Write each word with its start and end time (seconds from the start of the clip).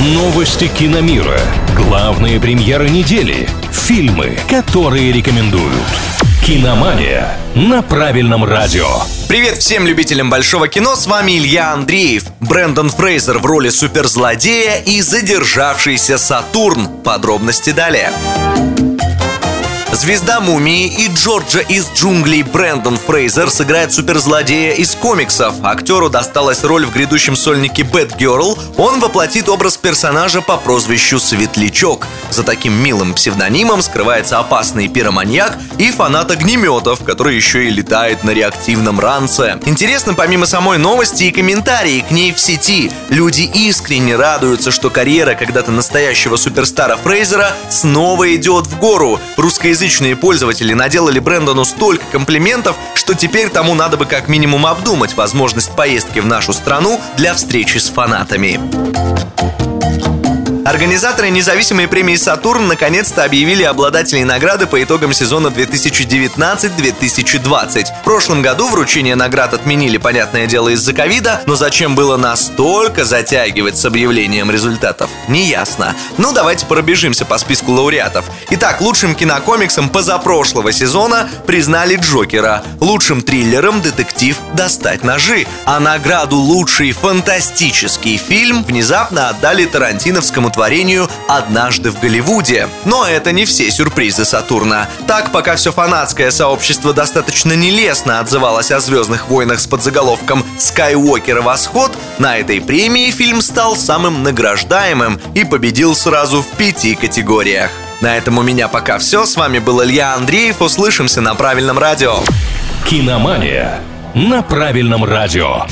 Новости 0.00 0.68
киномира. 0.68 1.40
Главные 1.74 2.38
премьеры 2.38 2.88
недели. 2.88 3.48
Фильмы, 3.72 4.38
которые 4.48 5.10
рекомендуют. 5.10 5.74
Киномания 6.46 7.36
на 7.56 7.82
правильном 7.82 8.44
радио. 8.44 8.86
Привет 9.28 9.58
всем 9.58 9.88
любителям 9.88 10.30
большого 10.30 10.68
кино, 10.68 10.94
с 10.94 11.08
вами 11.08 11.36
Илья 11.36 11.72
Андреев. 11.72 12.26
Брэндон 12.38 12.90
Фрейзер 12.90 13.40
в 13.40 13.46
роли 13.46 13.70
суперзлодея 13.70 14.76
и 14.76 15.00
задержавшийся 15.00 16.16
Сатурн. 16.16 16.86
Подробности 17.02 17.70
далее. 17.70 18.12
Звезда 19.98 20.38
мумии 20.38 20.86
и 20.86 21.08
Джорджа 21.08 21.58
из 21.58 21.90
джунглей 21.90 22.44
Брэндон 22.44 22.96
Фрейзер 22.98 23.50
сыграет 23.50 23.92
суперзлодея 23.92 24.74
из 24.74 24.94
комиксов. 24.94 25.54
Актеру 25.64 26.08
досталась 26.08 26.62
роль 26.62 26.86
в 26.86 26.92
грядущем 26.92 27.34
сольнике 27.34 27.82
Bad 27.82 28.16
Girl. 28.16 28.56
Он 28.76 29.00
воплотит 29.00 29.48
образ 29.48 29.76
персонажа 29.76 30.40
по 30.40 30.56
прозвищу 30.56 31.18
Светлячок. 31.18 32.06
За 32.30 32.44
таким 32.44 32.74
милым 32.74 33.12
псевдонимом 33.12 33.82
скрывается 33.82 34.38
опасный 34.38 34.86
пироманьяк 34.86 35.58
и 35.78 35.90
фанат 35.90 36.30
огнеметов, 36.30 37.02
который 37.02 37.34
еще 37.34 37.66
и 37.66 37.70
летает 37.70 38.22
на 38.22 38.30
реактивном 38.30 39.00
ранце. 39.00 39.58
Интересно 39.66 40.14
помимо 40.14 40.46
самой 40.46 40.78
новости 40.78 41.24
и 41.24 41.32
комментарии 41.32 42.04
к 42.08 42.12
ней 42.12 42.32
в 42.32 42.38
сети. 42.38 42.92
Люди 43.08 43.50
искренне 43.52 44.14
радуются, 44.14 44.70
что 44.70 44.90
карьера 44.90 45.34
когда-то 45.34 45.72
настоящего 45.72 46.36
суперстара 46.36 46.96
Фрейзера 46.96 47.52
снова 47.68 48.32
идет 48.36 48.68
в 48.68 48.78
гору. 48.78 49.18
Русскоязычный 49.36 49.87
русскоязычные 49.88 50.16
пользователи 50.16 50.74
наделали 50.74 51.18
Брэндону 51.18 51.64
столько 51.64 52.04
комплиментов, 52.12 52.76
что 52.94 53.14
теперь 53.14 53.48
тому 53.48 53.74
надо 53.74 53.96
бы 53.96 54.04
как 54.04 54.28
минимум 54.28 54.66
обдумать 54.66 55.14
возможность 55.14 55.74
поездки 55.74 56.18
в 56.18 56.26
нашу 56.26 56.52
страну 56.52 57.00
для 57.16 57.32
встречи 57.32 57.78
с 57.78 57.88
фанатами. 57.88 59.67
Организаторы 60.68 61.30
независимой 61.30 61.88
премии 61.88 62.16
«Сатурн» 62.16 62.68
наконец-то 62.68 63.24
объявили 63.24 63.62
обладателей 63.62 64.24
награды 64.24 64.66
по 64.66 64.82
итогам 64.82 65.14
сезона 65.14 65.48
2019-2020. 65.48 67.86
В 68.02 68.04
прошлом 68.04 68.42
году 68.42 68.68
вручение 68.68 69.14
наград 69.14 69.54
отменили, 69.54 69.96
понятное 69.96 70.46
дело, 70.46 70.68
из-за 70.68 70.92
ковида, 70.92 71.40
но 71.46 71.54
зачем 71.54 71.94
было 71.94 72.18
настолько 72.18 73.06
затягивать 73.06 73.78
с 73.78 73.86
объявлением 73.86 74.50
результатов, 74.50 75.08
неясно. 75.26 75.96
Ну, 76.18 76.32
давайте 76.32 76.66
пробежимся 76.66 77.24
по 77.24 77.38
списку 77.38 77.72
лауреатов. 77.72 78.26
Итак, 78.50 78.82
лучшим 78.82 79.14
кинокомиксом 79.14 79.88
позапрошлого 79.88 80.70
сезона 80.72 81.30
признали 81.46 81.96
Джокера, 81.96 82.62
лучшим 82.78 83.22
триллером 83.22 83.80
детектив 83.80 84.36
«Достать 84.52 85.02
ножи», 85.02 85.46
а 85.64 85.80
награду 85.80 86.36
«Лучший 86.36 86.92
фантастический 86.92 88.18
фильм» 88.18 88.64
внезапно 88.64 89.30
отдали 89.30 89.64
тарантиновскому 89.64 90.50
творению 90.58 91.08
«Однажды 91.28 91.92
в 91.92 92.00
Голливуде». 92.00 92.68
Но 92.84 93.06
это 93.06 93.30
не 93.30 93.44
все 93.44 93.70
сюрпризы 93.70 94.24
Сатурна. 94.24 94.88
Так, 95.06 95.30
пока 95.30 95.54
все 95.54 95.70
фанатское 95.70 96.32
сообщество 96.32 96.92
достаточно 96.92 97.52
нелестно 97.52 98.18
отзывалось 98.18 98.72
о 98.72 98.80
«Звездных 98.80 99.28
войнах» 99.28 99.60
с 99.60 99.68
подзаголовком 99.68 100.44
«Скайуокер. 100.58 101.42
Восход», 101.42 101.92
на 102.18 102.38
этой 102.38 102.60
премии 102.60 103.12
фильм 103.12 103.40
стал 103.40 103.76
самым 103.76 104.24
награждаемым 104.24 105.20
и 105.32 105.44
победил 105.44 105.94
сразу 105.94 106.42
в 106.42 106.48
пяти 106.56 106.96
категориях. 106.96 107.70
На 108.00 108.16
этом 108.16 108.38
у 108.38 108.42
меня 108.42 108.66
пока 108.66 108.98
все. 108.98 109.26
С 109.26 109.36
вами 109.36 109.60
был 109.60 109.84
Илья 109.84 110.14
Андреев. 110.14 110.60
Услышимся 110.60 111.20
на 111.20 111.36
правильном 111.36 111.78
радио. 111.78 112.16
Киномания 112.84 113.78
на 114.12 114.42
правильном 114.42 115.04
радио. 115.04 115.66